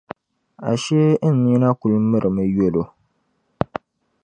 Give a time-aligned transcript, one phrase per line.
[0.69, 2.83] Ashee n nina kuli mirimi yolo.